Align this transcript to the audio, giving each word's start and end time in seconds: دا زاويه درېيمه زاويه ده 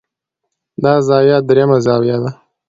دا 0.83 0.93
زاويه 1.07 1.37
درېيمه 1.47 1.77
زاويه 1.85 2.17
ده 2.23 2.31